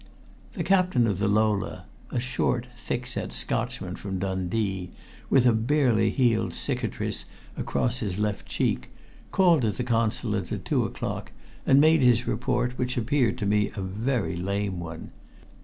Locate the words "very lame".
13.85-14.79